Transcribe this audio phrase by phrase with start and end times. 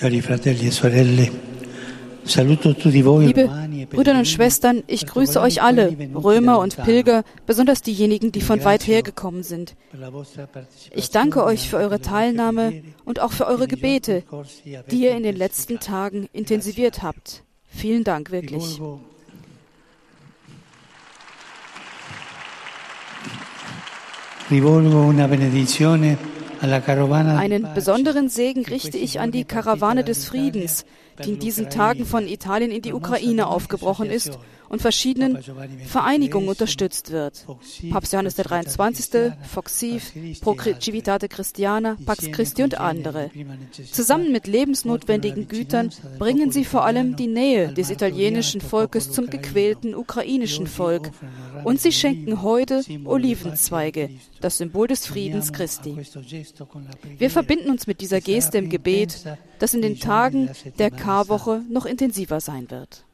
[0.00, 0.40] Liebe
[3.44, 8.40] romani e Brüder und Schwestern, ich grüße euch alle, Römer und Pilger, besonders diejenigen, die
[8.40, 9.74] von weit her gekommen sind.
[10.94, 14.22] Ich danke euch für eure Teilnahme und auch für eure Gebete,
[14.90, 17.42] die ihr in den letzten Tagen intensiviert habt.
[17.66, 18.80] Vielen Dank wirklich.
[24.50, 26.16] Rivolgo, una benedizione
[26.60, 30.84] Einen besonderen Segen richte ich an die Karawane des Friedens,
[31.24, 35.38] die in diesen Tagen von Italien in die Ukraine aufgebrochen ist und verschiedenen
[35.86, 37.46] Vereinigungen unterstützt wird.
[37.90, 43.30] Papst Johannes der 23., Foxiv, Pro Civitate Christiana, Pax Christi und andere.
[43.90, 49.94] Zusammen mit lebensnotwendigen Gütern bringen sie vor allem die Nähe des italienischen Volkes zum gequälten
[49.94, 51.10] ukrainischen Volk.
[51.64, 54.10] Und sie schenken heute Olivenzweige,
[54.40, 55.96] das Symbol des Friedens Christi.
[57.18, 59.24] Wir verbinden uns mit dieser Geste im Gebet,
[59.58, 63.04] das in den Tagen der Karwoche noch intensiver sein wird.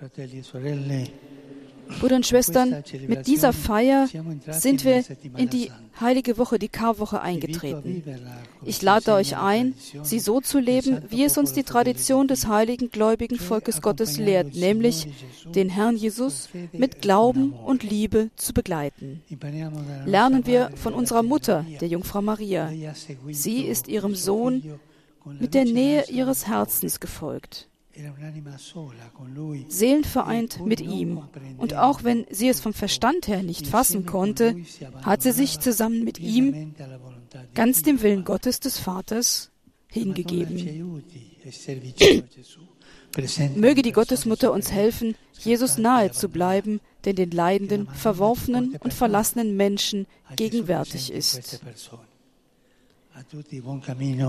[0.00, 1.06] E
[2.00, 4.08] Brüder und Schwestern, mit dieser Feier
[4.50, 5.04] sind wir
[5.36, 8.02] in die heilige Woche, die Karwoche, eingetreten.
[8.64, 12.90] Ich lade euch ein, sie so zu leben, wie es uns die Tradition des heiligen
[12.90, 15.08] gläubigen Volkes Gottes lehrt, nämlich
[15.54, 19.22] den Herrn Jesus mit Glauben und Liebe zu begleiten.
[20.04, 22.70] Lernen wir von unserer Mutter, der Jungfrau Maria.
[23.30, 24.78] Sie ist ihrem Sohn
[25.24, 27.68] mit der Nähe ihres Herzens gefolgt.
[29.68, 31.22] Seelenvereint mit ihm.
[31.56, 34.56] Und auch wenn sie es vom Verstand her nicht fassen konnte,
[35.02, 36.74] hat sie sich zusammen mit ihm
[37.54, 39.50] ganz dem Willen Gottes des Vaters
[39.88, 41.02] hingegeben.
[43.56, 49.56] Möge die Gottesmutter uns helfen, Jesus nahe zu bleiben, der den leidenden, verworfenen und verlassenen
[49.56, 51.60] Menschen gegenwärtig ist.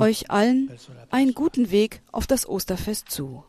[0.00, 0.70] Euch allen
[1.10, 3.44] einen guten Weg auf das Osterfest zu.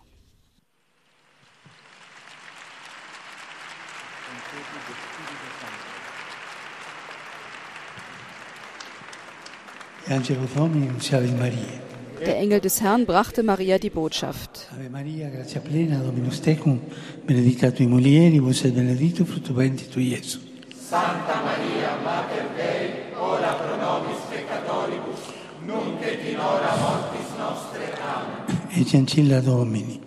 [12.26, 14.68] Der Engel des Herrn brachte Maria die Botschaft.
[14.72, 16.80] Ave Maria, grazia plena, Dominus tecum,
[17.26, 20.42] benedicta tui mulieribus et benedictus fructus ventris tui, Iesus.
[20.90, 25.22] Santa Maria, Mater Dei, ora pro nobis peccatoribus,
[25.66, 27.86] nunc et in hora mortis nostre.
[28.00, 28.80] Amen.
[28.80, 30.05] Ecce ancilla Domini.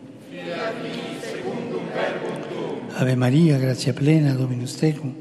[3.01, 5.15] Ave Maria, grazia plena, Dominus Tecum,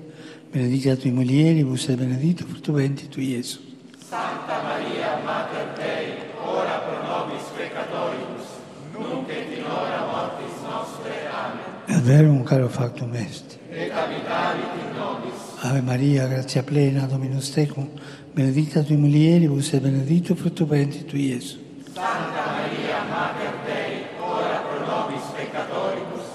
[0.51, 3.59] benedica tui mulieribus e benedito frutto venti tu Gesù.
[3.99, 8.47] Santa Maria, Mater Dei, ora pro nobis peccatoribus,
[8.93, 11.29] nunc et in hora mortis nostre.
[11.31, 11.99] Amen.
[11.99, 13.59] È vero un caro factum est.
[13.69, 15.39] Et abitavit in nobis.
[15.61, 17.89] Ave Maria, grazia plena, Dominus Tecum,
[18.33, 21.59] benedicta tui mulieribus e benedito frutto venti tu Gesù.
[21.94, 26.25] Santa Maria, Mater Dei, ora pro nobis peccatoribus,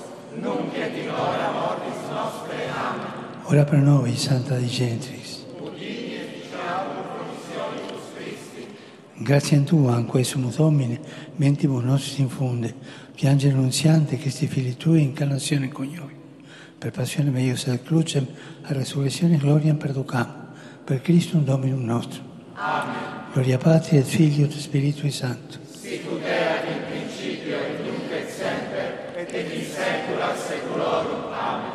[0.41, 2.69] nunc et in hora mortis nostre.
[2.71, 3.45] Amen.
[3.45, 5.45] Ora per noi, Santa di Gentris.
[5.59, 7.81] Udini e diciamo promissione
[8.15, 8.67] Christi.
[9.15, 11.01] Grazie a in Tua, anque sumus homine,
[11.37, 12.75] mentibus si infonde,
[13.15, 14.77] piange annunziante che sti fili
[15.13, 16.15] canazione con noi.
[16.79, 18.27] Per passione meius ad crucem,
[18.63, 20.51] a resurrezione gloriam perducam,
[20.85, 22.21] per Cristo un Dominum nostro.
[22.55, 23.31] Amen.
[23.33, 25.72] Gloria Patria, et Figlio e Spirito Santo.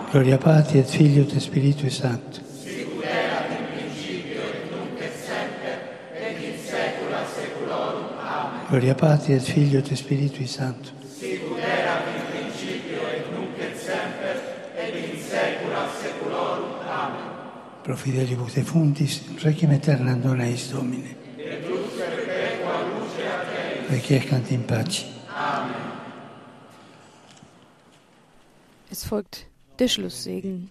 [0.10, 2.40] Gloria Patri et Figlio e Spirito Santo.
[2.64, 5.80] Sicut erat in principio et nunc et semper
[6.14, 8.06] et in saecula saeculorum.
[8.18, 8.66] Amen.
[8.70, 10.92] Gloria Patri et Figlio e Spirito Santo.
[11.20, 14.40] Sicut erat in principio et nunc et semper
[14.78, 16.72] et in saecula saeculorum.
[16.88, 17.28] Amen.
[17.84, 21.18] Pro fideli vos defuntis, requiem aeternam dona eis Domine.
[21.36, 23.92] Et lux perpetua luce ad eis.
[23.92, 25.04] Requiescant in pace.
[25.36, 25.76] Amen.
[28.90, 29.48] Es folgt
[29.80, 30.70] der Schlusssegen.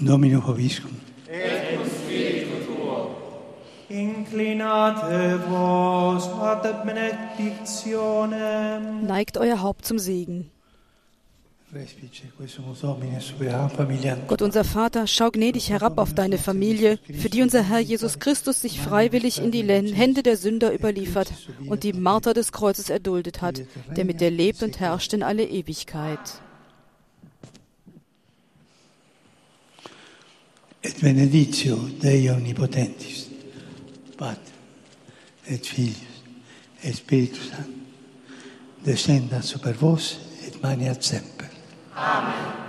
[0.00, 0.92] Domino Hoviscum.
[3.88, 9.06] Inclinate vos ad benedictionem.
[9.06, 10.50] Neigt euer Haupt zum Segen.
[14.26, 18.62] Gott unser Vater, schau gnädig herab auf deine Familie, für die unser Herr Jesus Christus
[18.62, 21.30] sich freiwillig in die Hände der Sünder überliefert
[21.66, 23.62] und die Marter des Kreuzes erduldet hat,
[23.94, 26.40] der mit dir lebt und herrscht in alle Ewigkeit.
[30.80, 33.26] Et benedictio Dei Omnipotentis,
[34.16, 34.40] Pater,
[35.46, 35.96] et Filius,
[36.82, 37.74] et Spiritus Sanctus,
[38.84, 41.47] descenda super vos et maniat semper.
[42.00, 42.47] Amen.